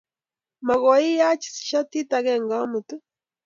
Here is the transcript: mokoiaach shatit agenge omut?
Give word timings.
mokoiaach 0.65 1.43
shatit 1.67 2.09
agenge 2.17 2.55
omut? 2.65 2.89